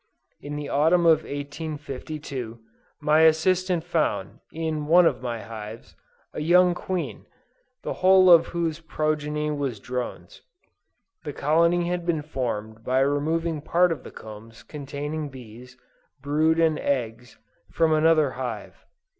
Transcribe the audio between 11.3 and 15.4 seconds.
colony had been formed by removing part of the combs containing